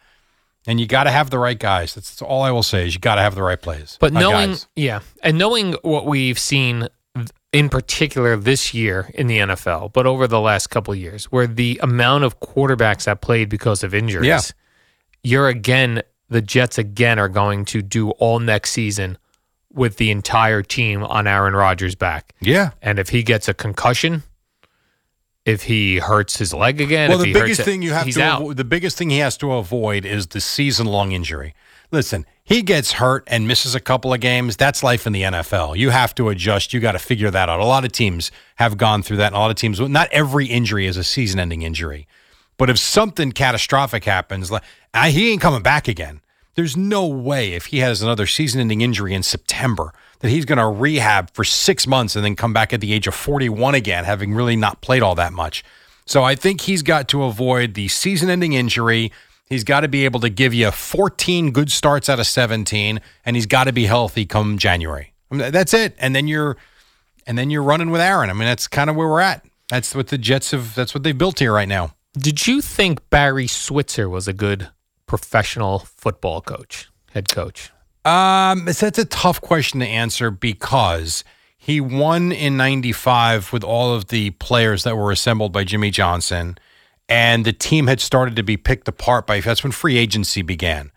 And 0.68 0.80
you 0.80 0.88
got 0.88 1.04
to 1.04 1.12
have 1.12 1.30
the 1.30 1.38
right 1.40 1.58
guys. 1.60 1.94
That's 1.94 2.22
all 2.22 2.42
I 2.42 2.52
will 2.52 2.64
say 2.64 2.88
is 2.88 2.94
you 2.96 3.00
got 3.00 3.16
to 3.16 3.22
have 3.22 3.36
the 3.36 3.44
right 3.44 3.62
plays. 3.62 3.98
But 4.00 4.16
uh, 4.16 4.20
knowing, 4.20 4.50
guys. 4.52 4.68
yeah, 4.76 5.00
and 5.24 5.38
knowing 5.38 5.74
what 5.84 6.06
we've 6.06 6.40
seen 6.40 6.88
in 7.54 7.70
particular 7.70 8.36
this 8.36 8.74
year 8.74 9.10
in 9.14 9.28
the 9.28 9.38
NFL, 9.40 9.94
but 9.94 10.06
over 10.06 10.28
the 10.28 10.42
last 10.42 10.68
couple 10.68 10.92
of 10.94 11.00
years, 11.00 11.26
where 11.26 11.48
the 11.48 11.80
amount 11.84 12.24
of 12.24 12.40
quarterbacks 12.40 13.06
that 13.06 13.22
played 13.22 13.48
because 13.48 13.84
of 13.84 13.94
injuries, 13.94 14.26
Yeah. 14.28 14.40
you're 15.24 15.48
again, 15.48 16.02
the 16.30 16.42
Jets 16.42 16.78
again 16.78 17.20
are 17.20 17.30
going 17.30 17.64
to 17.66 17.82
do 17.82 18.10
all 18.12 18.40
next 18.40 18.72
season 18.72 19.18
with 19.72 19.98
the 19.98 20.10
entire 20.12 20.62
team 20.64 21.04
on 21.04 21.28
Aaron 21.28 21.54
Rodgers' 21.54 21.96
back. 21.96 22.34
yeah, 22.42 22.72
And 22.82 22.98
if 23.00 23.10
he 23.10 23.24
gets 23.24 23.48
a 23.48 23.54
concussion, 23.54 24.24
if 25.46 25.64
he 25.64 25.98
hurts 26.00 26.38
his 26.38 26.54
leg 26.54 26.82
again, 26.82 27.10
well, 27.10 27.20
if 27.20 27.24
the 27.24 27.28
he 27.28 27.34
hurts 27.34 27.44
biggest 27.44 27.60
it- 27.62 27.64
thing 27.66 27.82
you 27.82 27.94
have 27.94 28.06
to 28.06 28.20
avo- 28.20 28.56
the 28.56 28.64
biggest 28.66 28.98
thing 28.98 29.10
he 29.10 29.20
has 29.20 29.38
to 29.38 29.54
avoid 29.54 30.06
is 30.06 30.28
the 30.28 30.42
season 30.42 30.88
long 30.88 31.12
injury. 31.12 31.54
Listen, 31.92 32.26
he 32.44 32.62
gets 32.64 32.94
hurt 32.94 33.24
and 33.28 33.48
misses 33.48 33.76
a 33.76 33.80
couple 33.80 34.12
of 34.12 34.20
games. 34.20 34.58
That's 34.58 34.82
life 34.84 35.06
in 35.06 35.14
the 35.14 35.22
NFL. 35.22 35.78
You 35.78 35.92
have 35.92 36.16
to 36.16 36.30
adjust. 36.30 36.74
You 36.74 36.80
got 36.80 36.94
to 36.94 37.00
figure 37.00 37.30
that 37.30 37.48
out. 37.48 37.60
A 37.60 37.66
lot 37.66 37.86
of 37.86 37.92
teams 37.92 38.32
have 38.56 38.76
gone 38.78 39.04
through 39.04 39.18
that. 39.18 39.28
And 39.28 39.36
a 39.36 39.40
lot 39.40 39.52
of 39.52 39.56
teams, 39.58 39.80
not 39.80 40.10
every 40.12 40.48
injury 40.48 40.88
is 40.88 40.98
a 40.98 41.04
season 41.04 41.40
ending 41.40 41.62
injury. 41.62 42.08
But 42.58 42.70
if 42.72 42.80
something 42.80 43.32
catastrophic 43.34 44.04
happens, 44.06 44.50
like 44.52 44.64
he 45.08 45.32
ain't 45.32 45.42
coming 45.42 45.62
back 45.62 45.88
again. 45.88 46.22
There's 46.56 46.76
no 46.78 47.06
way 47.06 47.54
if 47.54 47.68
he 47.68 47.80
has 47.80 48.02
another 48.02 48.26
season 48.26 48.62
ending 48.62 48.82
injury 48.82 49.14
in 49.14 49.24
September 49.24 49.94
that 50.26 50.32
he's 50.32 50.46
going 50.46 50.58
to 50.58 50.66
rehab 50.66 51.30
for 51.36 51.44
six 51.44 51.86
months 51.86 52.16
and 52.16 52.26
then 52.26 52.36
come 52.36 52.52
back 52.52 52.74
at 52.74 52.82
the 52.82 52.94
age 52.94 53.06
of 53.06 53.14
41 53.14 53.76
again, 53.76 54.06
having 54.06 54.34
really 54.34 54.56
not 54.56 54.82
played 54.82 55.04
all 55.04 55.14
that 55.14 55.32
much. 55.32 55.64
So 56.08 56.24
I 56.24 56.34
think 56.34 56.62
he's 56.62 56.82
got 56.82 57.08
to 57.10 57.26
avoid 57.26 57.76
the 57.76 57.88
season 57.90 58.32
ending 58.32 58.54
injury. 58.54 59.12
He's 59.48 59.64
got 59.64 59.82
to 59.82 59.88
be 59.88 60.04
able 60.04 60.20
to 60.22 60.30
give 60.30 60.52
you 60.52 60.72
14 60.72 61.52
good 61.52 61.72
starts 61.72 62.10
out 62.10 62.20
of 62.20 62.26
17, 62.26 63.00
and 63.24 63.36
he's 63.36 63.46
got 63.46 63.66
to 63.66 63.72
be 63.72 63.86
healthy 63.86 64.26
come 64.26 64.58
January. 64.58 65.14
I 65.30 65.36
mean, 65.36 65.52
that's 65.52 65.76
it. 65.76 65.94
And 66.00 66.16
then 66.16 66.28
you're 66.28 66.58
and 67.28 67.38
then 67.38 67.52
you're 67.52 67.62
running 67.62 67.92
with 67.92 68.02
Aaron. 68.02 68.32
I 68.32 68.34
mean, 68.34 68.46
that's 68.46 68.68
kind 68.68 68.90
of 68.90 68.96
where 68.96 69.08
we're 69.08 69.22
at. 69.22 69.46
That's 69.70 69.94
what 69.94 70.08
the 70.08 70.18
Jets 70.18 70.50
have 70.52 70.74
that's 70.74 70.96
what 70.96 71.04
they've 71.04 71.16
built 71.16 71.38
here 71.38 71.54
right 71.54 71.68
now. 71.68 71.94
Did 72.18 72.48
you 72.48 72.62
think 72.62 73.12
Barry 73.12 73.46
Switzer 73.46 74.10
was 74.10 74.28
a 74.28 74.34
good 74.34 74.70
professional 75.06 75.80
football 75.80 76.42
coach, 76.42 76.90
head 77.12 77.30
coach? 77.30 77.72
Um, 78.06 78.68
it's, 78.68 78.82
that's 78.82 79.00
a 79.00 79.06
tough 79.06 79.42
question 79.42 79.80
to 79.80 79.88
answer 79.88 80.30
because 80.30 81.24
he 81.58 81.82
won 81.82 82.32
in 82.32 82.56
95 82.56 83.52
with 83.52 83.64
all 83.64 83.96
of 83.96 84.10
the 84.10 84.30
players 84.32 84.84
that 84.84 84.96
were 84.96 85.12
assembled 85.12 85.52
by 85.52 85.64
Jimmy 85.64 85.90
Johnson, 85.90 86.60
and 87.10 87.44
the 87.44 87.54
team 87.54 87.88
had 87.88 88.00
started 88.00 88.36
to 88.36 88.44
be 88.44 88.58
picked 88.58 88.88
apart 88.88 89.26
by 89.26 89.40
that's 89.40 89.64
when 89.64 89.72
free 89.72 89.98
agency 89.98 90.44
began. 90.44 90.92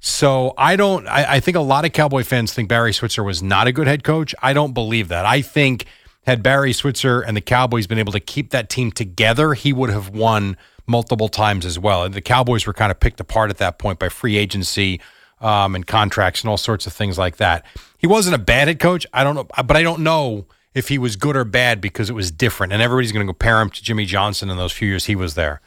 So 0.00 0.54
I 0.58 0.74
don't, 0.74 1.06
I, 1.06 1.34
I 1.34 1.40
think 1.40 1.56
a 1.56 1.60
lot 1.60 1.84
of 1.84 1.92
Cowboy 1.92 2.24
fans 2.24 2.52
think 2.52 2.68
Barry 2.68 2.92
Switzer 2.92 3.22
was 3.22 3.42
not 3.42 3.66
a 3.68 3.72
good 3.72 3.86
head 3.86 4.02
coach. 4.02 4.34
I 4.42 4.52
don't 4.52 4.72
believe 4.72 5.08
that. 5.08 5.24
I 5.24 5.42
think 5.42 5.86
had 6.26 6.42
Barry 6.42 6.72
Switzer 6.72 7.20
and 7.20 7.36
the 7.36 7.40
Cowboys 7.40 7.86
been 7.86 7.98
able 7.98 8.12
to 8.12 8.20
keep 8.20 8.50
that 8.50 8.68
team 8.68 8.92
together, 8.92 9.54
he 9.54 9.72
would 9.72 9.90
have 9.90 10.10
won 10.10 10.56
multiple 10.86 11.28
times 11.28 11.64
as 11.64 11.78
well. 11.78 12.04
And 12.04 12.14
the 12.14 12.20
Cowboys 12.20 12.66
were 12.66 12.72
kind 12.72 12.90
of 12.90 12.98
picked 12.98 13.20
apart 13.20 13.50
at 13.50 13.58
that 13.58 13.78
point 13.78 13.98
by 13.98 14.08
free 14.08 14.36
agency 14.36 15.00
um, 15.40 15.74
and 15.74 15.86
contracts 15.86 16.42
and 16.42 16.50
all 16.50 16.56
sorts 16.56 16.86
of 16.86 16.92
things 16.92 17.18
like 17.18 17.36
that. 17.36 17.64
He 17.98 18.06
wasn't 18.06 18.34
a 18.34 18.38
bad 18.38 18.68
head 18.68 18.78
coach. 18.80 19.06
I 19.12 19.24
don't 19.24 19.34
know, 19.34 19.46
but 19.64 19.76
I 19.76 19.82
don't 19.82 20.02
know 20.02 20.46
if 20.74 20.88
he 20.88 20.98
was 20.98 21.16
good 21.16 21.36
or 21.36 21.44
bad 21.44 21.80
because 21.80 22.08
it 22.10 22.12
was 22.12 22.30
different. 22.30 22.72
And 22.72 22.80
everybody's 22.82 23.12
going 23.12 23.26
to 23.26 23.32
compare 23.32 23.60
him 23.60 23.70
to 23.70 23.82
Jimmy 23.82 24.04
Johnson 24.04 24.50
in 24.50 24.56
those 24.56 24.72
few 24.72 24.88
years 24.88 25.06
he 25.06 25.16
was 25.16 25.34
there. 25.34 25.60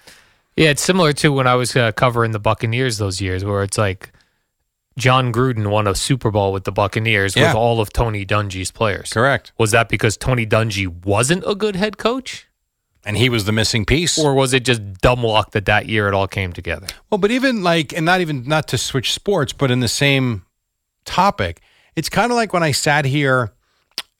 Yeah, 0.55 0.69
it's 0.69 0.81
similar 0.81 1.13
to 1.13 1.31
when 1.31 1.47
I 1.47 1.55
was 1.55 1.75
uh, 1.75 1.91
covering 1.93 2.31
the 2.31 2.39
Buccaneers 2.39 2.97
those 2.97 3.21
years, 3.21 3.43
where 3.43 3.63
it's 3.63 3.77
like 3.77 4.11
Jon 4.97 5.31
Gruden 5.31 5.69
won 5.71 5.87
a 5.87 5.95
Super 5.95 6.29
Bowl 6.31 6.51
with 6.51 6.65
the 6.65 6.71
Buccaneers 6.71 7.35
Yeah. 7.35 7.47
with 7.47 7.55
all 7.55 7.79
of 7.79 7.91
Tony 7.93 8.25
Dungy's 8.25 8.71
players. 8.71 9.11
Correct. 9.13 9.53
Was 9.57 9.71
that 9.71 9.87
because 9.89 10.17
Tony 10.17 10.45
Dungy 10.45 10.87
wasn't 11.05 11.43
a 11.47 11.55
good 11.55 11.75
head 11.77 11.97
coach, 11.97 12.47
And 13.03 13.17
he 13.17 13.29
was 13.29 13.45
the 13.45 13.51
missing 13.51 13.85
piece. 13.85 14.17
or 14.17 14.33
was 14.33 14.53
it 14.53 14.63
just 14.63 14.81
dumb 15.01 15.23
luck 15.23 15.51
that 15.51 15.65
that 15.65 15.87
year 15.87 16.07
it 16.07 16.13
all 16.13 16.27
came 16.27 16.53
together? 16.53 16.87
Well, 17.09 17.17
but 17.17 17.31
even 17.31 17.63
like, 17.63 17.93
and 17.93 18.05
not 18.05 18.21
even 18.21 18.43
not 18.43 18.67
to 18.69 18.77
switch 18.77 19.13
sports, 19.13 19.53
but 19.53 19.71
in 19.71 19.79
the 19.79 19.87
same 19.87 20.45
topic, 21.05 21.61
it's 21.95 22.09
kind 22.09 22.31
of 22.31 22.35
like 22.35 22.53
when 22.53 22.63
I 22.63 22.71
sat 22.71 23.05
here. 23.05 23.53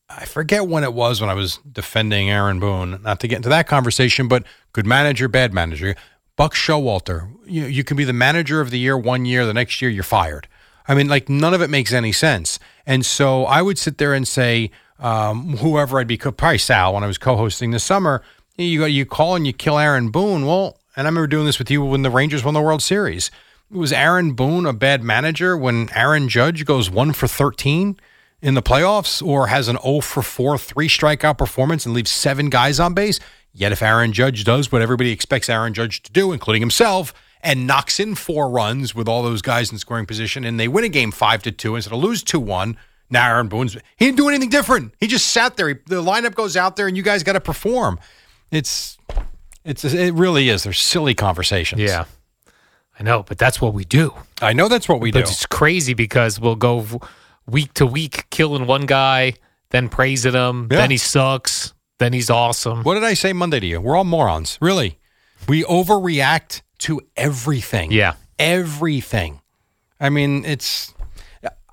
I 0.09 0.25
forget 0.25 0.67
when 0.67 0.83
it 0.83 0.93
was 0.93 1.21
when 1.21 1.29
I 1.29 1.33
was 1.33 1.57
defending 1.59 2.29
Aaron 2.29 2.59
Boone. 2.59 3.01
Not 3.01 3.21
to 3.21 3.29
get 3.29 3.37
into 3.37 3.49
that 3.49 3.65
conversation, 3.65 4.27
but 4.27 4.43
good 4.73 4.85
manager, 4.85 5.29
bad 5.29 5.53
manager. 5.53 5.95
Buck 6.35 6.53
Showalter, 6.53 7.31
you 7.45 7.65
you 7.65 7.83
can 7.83 7.95
be 7.95 8.03
the 8.03 8.11
manager 8.11 8.59
of 8.59 8.71
the 8.71 8.79
year 8.79 8.97
one 8.97 9.25
year, 9.25 9.45
the 9.45 9.53
next 9.53 9.81
year 9.81 9.89
you're 9.89 10.03
fired. 10.03 10.47
I 10.87 10.95
mean, 10.95 11.07
like 11.07 11.29
none 11.29 11.53
of 11.53 11.61
it 11.61 11.69
makes 11.69 11.93
any 11.93 12.11
sense. 12.11 12.59
And 12.85 13.05
so 13.05 13.45
I 13.45 13.61
would 13.61 13.77
sit 13.77 13.99
there 13.99 14.13
and 14.13 14.27
say, 14.27 14.71
um, 14.99 15.57
whoever 15.57 15.99
I'd 15.99 16.07
be, 16.07 16.17
probably 16.17 16.57
Sal, 16.57 16.93
when 16.93 17.03
I 17.03 17.07
was 17.07 17.17
co-hosting 17.17 17.71
this 17.71 17.83
summer, 17.83 18.21
you 18.57 18.79
go, 18.79 18.85
you 18.85 19.05
call 19.05 19.35
and 19.35 19.45
you 19.45 19.53
kill 19.53 19.77
Aaron 19.77 20.09
Boone. 20.09 20.45
Well, 20.45 20.77
and 20.95 21.07
I 21.07 21.09
remember 21.09 21.27
doing 21.27 21.45
this 21.45 21.59
with 21.59 21.71
you 21.71 21.83
when 21.83 22.01
the 22.01 22.09
Rangers 22.09 22.43
won 22.43 22.53
the 22.53 22.61
World 22.61 22.81
Series. 22.81 23.31
Was 23.69 23.93
Aaron 23.93 24.33
Boone 24.33 24.65
a 24.65 24.73
bad 24.73 25.03
manager 25.03 25.55
when 25.55 25.89
Aaron 25.95 26.27
Judge 26.27 26.65
goes 26.65 26.89
one 26.89 27.13
for 27.13 27.27
13 27.27 27.97
in 28.41 28.53
the 28.53 28.61
playoffs 28.61 29.25
or 29.25 29.47
has 29.47 29.67
an 29.67 29.77
0 29.81 30.01
for 30.01 30.21
4 30.21 30.57
three 30.57 30.89
strikeout 30.89 31.37
performance 31.37 31.85
and 31.85 31.95
leaves 31.95 32.11
seven 32.11 32.49
guys 32.49 32.79
on 32.79 32.93
base? 32.93 33.19
Yet 33.53 33.71
if 33.71 33.81
Aaron 33.81 34.13
Judge 34.13 34.43
does 34.43 34.71
what 34.71 34.81
everybody 34.81 35.11
expects 35.11 35.49
Aaron 35.49 35.73
Judge 35.73 36.03
to 36.03 36.11
do, 36.11 36.31
including 36.31 36.61
himself, 36.61 37.13
and 37.41 37.65
knocks 37.65 37.99
in 37.99 38.15
four 38.15 38.49
runs 38.49 38.93
with 38.93 39.07
all 39.07 39.23
those 39.23 39.41
guys 39.41 39.71
in 39.71 39.77
scoring 39.77 40.05
position, 40.05 40.43
and 40.43 40.59
they 40.59 40.67
win 40.67 40.83
a 40.83 40.89
game 40.89 41.11
five 41.11 41.41
to 41.43 41.51
two 41.51 41.75
instead 41.75 41.93
of 41.93 41.99
lose 41.99 42.23
two 42.23 42.39
one. 42.39 42.77
Now 43.09 43.27
Aaron 43.29 43.47
Boone's 43.47 43.73
he 43.97 44.05
didn't 44.05 44.17
do 44.17 44.29
anything 44.29 44.49
different. 44.49 44.93
He 44.99 45.07
just 45.07 45.29
sat 45.29 45.57
there. 45.57 45.69
He, 45.69 45.75
the 45.87 46.01
lineup 46.01 46.35
goes 46.35 46.55
out 46.55 46.75
there, 46.75 46.87
and 46.87 46.95
you 46.95 47.03
guys 47.03 47.23
got 47.23 47.33
to 47.33 47.41
perform. 47.41 47.99
It's 48.51 48.97
it's 49.63 49.83
it 49.83 50.13
really 50.13 50.49
is. 50.49 50.63
They're 50.63 50.73
silly 50.73 51.13
conversations. 51.13 51.81
Yeah, 51.81 52.05
I 52.99 53.03
know, 53.03 53.23
but 53.23 53.37
that's 53.37 53.61
what 53.61 53.73
we 53.73 53.85
do. 53.85 54.13
I 54.41 54.53
know 54.53 54.67
that's 54.67 54.89
what 54.89 54.99
we 54.99 55.11
do. 55.11 55.19
It's 55.19 55.45
crazy 55.45 55.93
because 55.93 56.39
we'll 56.39 56.55
go 56.55 56.85
week 57.47 57.73
to 57.75 57.85
week 57.85 58.25
killing 58.29 58.67
one 58.67 58.85
guy, 58.85 59.33
then 59.69 59.89
praising 59.89 60.33
him, 60.33 60.67
Yeah. 60.71 60.77
then 60.79 60.91
he 60.91 60.97
sucks, 60.97 61.73
then 61.99 62.13
he's 62.13 62.29
awesome. 62.29 62.83
What 62.83 62.95
did 62.95 63.03
I 63.03 63.13
say 63.13 63.33
Monday 63.33 63.59
to 63.59 63.65
you? 63.65 63.81
We're 63.81 63.95
all 63.95 64.03
morons. 64.03 64.57
Really. 64.61 64.97
We 65.47 65.63
overreact 65.63 66.61
to 66.79 67.01
everything. 67.17 67.91
Yeah. 67.91 68.13
Everything. 68.37 69.41
I 69.99 70.09
mean, 70.09 70.43
it's 70.45 70.93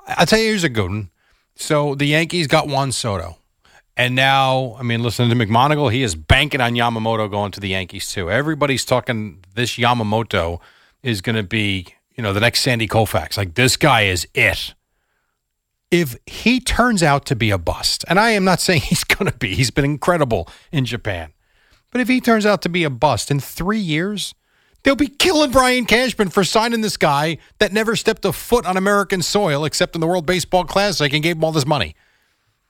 I'll 0.06 0.26
tell 0.26 0.38
you 0.38 0.46
here's 0.46 0.64
a 0.64 0.68
good 0.68 0.88
one. 0.88 1.10
So 1.56 1.94
the 1.94 2.06
Yankees 2.06 2.46
got 2.46 2.68
Juan 2.68 2.92
Soto. 2.92 3.36
And 3.98 4.14
now, 4.14 4.76
I 4.78 4.84
mean, 4.84 5.02
listening 5.02 5.36
to 5.36 5.46
McMonagle, 5.46 5.92
he 5.92 6.04
is 6.04 6.14
banking 6.14 6.60
on 6.60 6.74
Yamamoto 6.74 7.28
going 7.28 7.50
to 7.50 7.60
the 7.60 7.70
Yankees 7.70 8.10
too. 8.12 8.30
Everybody's 8.30 8.84
talking 8.84 9.44
this 9.56 9.76
Yamamoto 9.76 10.60
is 11.02 11.20
going 11.20 11.34
to 11.34 11.42
be, 11.42 11.88
you 12.14 12.22
know, 12.22 12.32
the 12.32 12.38
next 12.38 12.60
Sandy 12.60 12.86
Koufax. 12.86 13.36
Like 13.36 13.54
this 13.54 13.76
guy 13.76 14.02
is 14.02 14.26
it. 14.34 14.74
If 15.90 16.16
he 16.26 16.60
turns 16.60 17.02
out 17.02 17.26
to 17.26 17.34
be 17.34 17.50
a 17.50 17.58
bust, 17.58 18.04
and 18.06 18.20
I 18.20 18.30
am 18.30 18.44
not 18.44 18.60
saying 18.60 18.82
he's 18.82 19.02
going 19.02 19.28
to 19.28 19.36
be, 19.36 19.56
he's 19.56 19.72
been 19.72 19.84
incredible 19.84 20.48
in 20.70 20.84
Japan. 20.84 21.32
But 21.90 22.00
if 22.00 22.06
he 22.06 22.20
turns 22.20 22.46
out 22.46 22.62
to 22.62 22.68
be 22.68 22.84
a 22.84 22.90
bust 22.90 23.32
in 23.32 23.40
three 23.40 23.80
years, 23.80 24.32
they'll 24.84 24.94
be 24.94 25.08
killing 25.08 25.50
Brian 25.50 25.86
Cashman 25.86 26.28
for 26.28 26.44
signing 26.44 26.82
this 26.82 26.96
guy 26.96 27.38
that 27.58 27.72
never 27.72 27.96
stepped 27.96 28.24
a 28.24 28.32
foot 28.32 28.64
on 28.64 28.76
American 28.76 29.22
soil 29.22 29.64
except 29.64 29.96
in 29.96 30.00
the 30.00 30.06
World 30.06 30.24
Baseball 30.24 30.64
Classic 30.64 31.12
and 31.12 31.20
gave 31.20 31.34
him 31.34 31.42
all 31.42 31.50
this 31.50 31.66
money. 31.66 31.96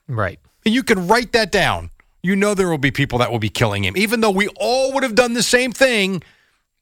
Right. 0.07 0.39
And 0.65 0.73
you 0.73 0.83
can 0.83 1.07
write 1.07 1.31
that 1.31 1.51
down. 1.51 1.89
You 2.21 2.35
know 2.35 2.53
there 2.53 2.69
will 2.69 2.77
be 2.77 2.91
people 2.91 3.19
that 3.19 3.31
will 3.31 3.39
be 3.39 3.49
killing 3.49 3.83
him. 3.83 3.95
Even 3.95 4.21
though 4.21 4.31
we 4.31 4.49
all 4.57 4.93
would 4.93 5.03
have 5.03 5.15
done 5.15 5.33
the 5.33 5.43
same 5.43 5.71
thing, 5.71 6.21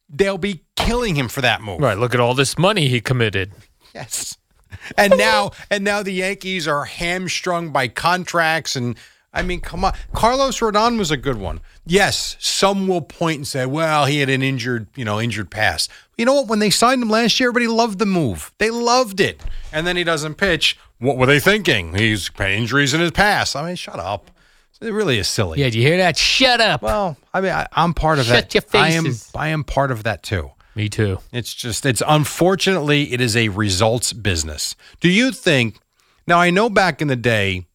they'll 0.10 0.38
be 0.38 0.63
killing 0.75 1.15
him 1.15 1.27
for 1.27 1.41
that 1.41 1.62
move. 1.62 1.79
Right. 1.79 1.98
Look 1.98 2.13
at 2.13 2.19
all 2.19 2.34
this 2.34 2.57
money 2.57 2.88
he 2.88 3.01
committed. 3.01 3.51
Yes. 3.93 4.38
And 4.98 5.17
now 5.17 5.51
and 5.69 5.84
now 5.84 6.03
the 6.03 6.12
Yankees 6.12 6.67
are 6.67 6.86
hamstrung 6.86 7.72
by 7.72 7.88
contracts 7.88 8.75
and 8.75 8.98
I 9.38 9.44
mean, 9.44 9.62
come 9.62 9.86
on. 9.86 9.94
Carlos 10.13 10.60
Rodon 10.60 10.98
was 10.98 11.12
a 11.12 11.17
good 11.17 11.38
one. 11.38 11.62
Yes, 11.86 12.36
some 12.39 12.88
will 12.88 13.01
point 13.01 13.38
and 13.38 13.48
say, 13.48 13.65
well, 13.65 14.06
he 14.06 14.20
had 14.20 14.29
an 14.29 14.41
injured, 14.41 14.88
you 14.96 15.06
know, 15.06 15.22
injured 15.22 15.51
past. 15.51 15.91
You 16.17 16.25
know 16.25 16.34
what? 16.34 16.48
When 16.48 16.60
they 16.60 16.70
signed 16.72 17.03
him 17.03 17.10
last 17.10 17.39
year, 17.39 17.50
everybody 17.50 17.67
loved 17.67 18.00
the 18.00 18.06
move. 18.06 18.51
They 18.58 18.72
loved 18.72 19.20
it. 19.20 19.41
And 19.72 19.86
then 19.86 19.96
he 19.96 20.03
doesn't 20.03 20.36
pitch. 20.36 20.77
What 20.98 21.17
were 21.17 21.27
they 21.27 21.39
thinking? 21.39 21.94
He's 21.94 22.32
had 22.36 22.51
injuries 22.51 22.94
in 22.96 23.00
his 23.01 23.12
past. 23.12 23.56
I 23.56 23.65
mean, 23.65 23.75
shut 23.75 24.00
up. 24.00 24.32
It 24.82 24.91
really 24.91 25.17
is 25.20 25.27
silly. 25.27 25.60
Yeah, 25.60 25.65
did 25.65 25.75
you 25.75 25.82
hear 25.84 25.98
that? 25.98 26.17
Shut 26.17 26.60
up. 26.60 26.82
Well, 26.82 27.17
I 27.34 27.41
mean, 27.41 27.51
I, 27.51 27.67
I'm 27.72 27.94
part 27.94 28.20
of 28.20 28.25
Shut 28.25 28.50
that. 28.50 28.53
your 28.53 28.82
I 28.82 28.89
am. 28.91 29.06
I 29.36 29.50
am 29.50 29.63
part 29.63 29.91
of 29.91 30.03
that 30.03 30.24
too. 30.24 30.51
Me 30.75 30.89
too. 30.89 31.20
It's 31.32 31.53
just, 31.53 31.86
it's 31.86 32.03
unfortunately, 32.08 33.12
it 33.13 33.22
is 33.22 33.36
a 33.36 33.50
results 33.50 34.13
business. 34.13 34.75
Do 35.00 35.10
you 35.10 35.32
think? 35.32 35.79
Now, 36.27 36.39
I 36.39 36.50
know 36.50 36.70
back 36.70 37.01
in 37.01 37.08
the 37.08 37.15
day, 37.15 37.66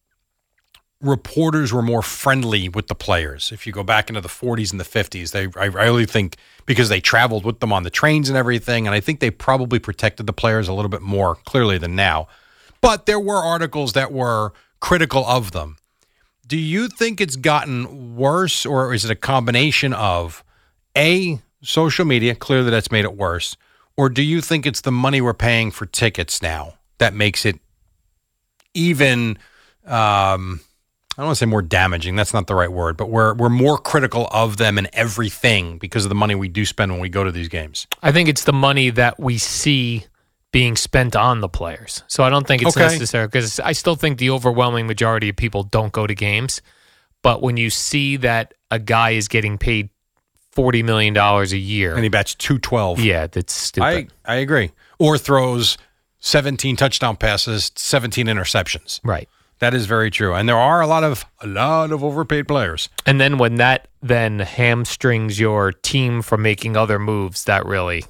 reporters 1.03 1.73
were 1.73 1.81
more 1.81 2.01
friendly 2.01 2.69
with 2.69 2.87
the 2.87 2.95
players. 2.95 3.51
If 3.51 3.67
you 3.67 3.73
go 3.73 3.83
back 3.83 4.09
into 4.09 4.21
the 4.21 4.29
40s 4.29 4.71
and 4.71 4.79
the 4.79 4.85
50s, 4.85 5.31
they, 5.31 5.49
I 5.59 5.65
really 5.65 6.05
think 6.05 6.37
because 6.65 6.87
they 6.87 7.01
traveled 7.01 7.43
with 7.43 7.59
them 7.59 7.73
on 7.73 7.83
the 7.83 7.89
trains 7.89 8.29
and 8.29 8.37
everything, 8.37 8.87
and 8.87 8.95
I 8.95 9.01
think 9.01 9.19
they 9.19 9.29
probably 9.29 9.79
protected 9.79 10.25
the 10.25 10.33
players 10.33 10.69
a 10.69 10.73
little 10.73 10.89
bit 10.89 11.01
more 11.01 11.35
clearly 11.35 11.77
than 11.77 11.95
now. 11.95 12.27
But 12.79 13.05
there 13.05 13.19
were 13.19 13.37
articles 13.37 13.93
that 13.93 14.13
were 14.13 14.53
critical 14.79 15.25
of 15.25 15.51
them. 15.51 15.77
Do 16.47 16.57
you 16.57 16.87
think 16.87 17.19
it's 17.19 17.35
gotten 17.35 18.15
worse, 18.15 18.65
or 18.65 18.93
is 18.93 19.03
it 19.03 19.11
a 19.11 19.15
combination 19.15 19.93
of 19.93 20.43
a 20.97 21.41
social 21.61 22.05
media? 22.05 22.33
Clearly, 22.33 22.71
that's 22.71 22.91
made 22.91 23.05
it 23.05 23.15
worse. 23.15 23.57
Or 23.97 24.09
do 24.09 24.21
you 24.21 24.41
think 24.41 24.65
it's 24.65 24.81
the 24.81 24.91
money 24.91 25.21
we're 25.21 25.33
paying 25.33 25.69
for 25.69 25.85
tickets 25.85 26.41
now 26.41 26.75
that 26.97 27.13
makes 27.13 27.45
it 27.45 27.59
even? 28.73 29.37
Um, 29.85 30.61
I 31.17 31.21
don't 31.21 31.27
want 31.27 31.35
to 31.37 31.39
say 31.39 31.45
more 31.45 31.61
damaging. 31.61 32.15
That's 32.15 32.33
not 32.33 32.47
the 32.47 32.55
right 32.55 32.71
word, 32.71 32.97
but 32.97 33.09
we're 33.09 33.33
we're 33.35 33.49
more 33.49 33.77
critical 33.77 34.27
of 34.31 34.57
them 34.57 34.77
and 34.77 34.89
everything 34.93 35.77
because 35.77 36.05
of 36.05 36.09
the 36.09 36.15
money 36.15 36.33
we 36.35 36.47
do 36.47 36.65
spend 36.65 36.91
when 36.91 36.99
we 37.01 37.09
go 37.09 37.23
to 37.23 37.31
these 37.31 37.49
games. 37.49 37.85
I 38.01 38.11
think 38.11 38.29
it's 38.29 38.45
the 38.45 38.53
money 38.53 38.89
that 38.91 39.19
we 39.19 39.37
see 39.37 40.05
being 40.51 40.75
spent 40.75 41.15
on 41.15 41.41
the 41.41 41.49
players. 41.49 42.03
So 42.07 42.23
I 42.23 42.29
don't 42.29 42.47
think 42.47 42.61
it's 42.63 42.75
Okay. 42.77 42.85
necessary 42.87 43.27
because 43.27 43.59
I 43.59 43.71
still 43.73 43.95
think 43.95 44.17
the 44.19 44.29
overwhelming 44.31 44.87
majority 44.87 45.29
of 45.29 45.35
people 45.35 45.63
don't 45.63 45.91
go 45.91 46.05
to 46.07 46.13
games. 46.15 46.61
But 47.21 47.41
when 47.41 47.57
you 47.57 47.69
see 47.69 48.17
that 48.17 48.53
a 48.71 48.79
guy 48.79 49.11
is 49.11 49.27
getting 49.27 49.57
paid 49.57 49.89
forty 50.51 50.81
million 50.83 51.13
dollars 51.13 51.53
a 51.53 51.57
year, 51.57 51.93
And 51.95 52.03
he 52.03 52.09
bats 52.09 52.33
two 52.35 52.57
twelve. 52.59 52.99
yeah, 52.99 53.27
that's 53.27 53.53
stupid. 53.53 54.11
I 54.25 54.33
I 54.33 54.35
agree. 54.37 54.71
Or 54.99 55.17
throws 55.17 55.77
seventeen 56.19 56.75
touchdown 56.75 57.15
passes, 57.17 57.71
seventeen 57.75 58.25
interceptions. 58.27 58.99
right. 59.03 59.29
That 59.63 59.73
is 59.73 59.85
very 59.85 60.11
true. 60.11 60.33
And 60.33 60.49
there 60.49 60.57
are 60.57 60.81
a 60.81 60.87
lot 60.87 61.05
of 61.05 61.25
a 61.39 61.47
lot 61.47 61.93
of 61.93 62.03
overpaid 62.03 62.49
players. 62.49 62.89
And 63.05 63.21
then 63.21 63.37
when 63.37 63.55
that 63.55 63.87
then 64.01 64.39
hamstrings 64.39 65.39
your 65.39 65.71
team 65.71 66.21
from 66.21 66.41
making 66.41 66.75
other 66.75 66.99
moves, 66.99 67.45
that 67.45 67.65
really 67.65 68.03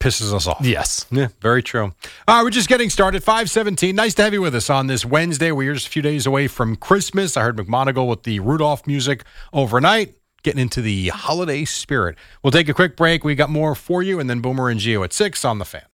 Pisses 0.00 0.34
us 0.34 0.48
off. 0.48 0.58
yes. 0.62 1.06
Yeah, 1.12 1.28
very 1.40 1.62
true. 1.62 1.92
All 2.26 2.36
right, 2.36 2.42
we're 2.42 2.50
just 2.50 2.68
getting 2.68 2.90
started. 2.90 3.22
517. 3.22 3.94
Nice 3.94 4.14
to 4.14 4.24
have 4.24 4.32
you 4.32 4.40
with 4.40 4.54
us 4.56 4.68
on 4.68 4.88
this 4.88 5.04
Wednesday. 5.04 5.52
We're 5.52 5.74
just 5.74 5.86
a 5.86 5.90
few 5.90 6.02
days 6.02 6.26
away 6.26 6.48
from 6.48 6.74
Christmas. 6.74 7.36
I 7.36 7.42
heard 7.42 7.56
McMonagle 7.56 8.08
with 8.08 8.24
the 8.24 8.40
Rudolph 8.40 8.84
music 8.84 9.22
overnight, 9.52 10.14
getting 10.42 10.60
into 10.60 10.82
the 10.82 11.10
holiday 11.10 11.64
spirit. 11.66 12.16
We'll 12.42 12.50
take 12.50 12.68
a 12.68 12.74
quick 12.74 12.96
break. 12.96 13.22
We 13.22 13.36
got 13.36 13.50
more 13.50 13.76
for 13.76 14.02
you, 14.02 14.18
and 14.18 14.28
then 14.28 14.40
Boomer 14.40 14.70
and 14.70 14.80
Gio 14.80 15.04
at 15.04 15.12
6 15.12 15.44
on 15.44 15.58
the 15.58 15.64
fan. 15.64 15.84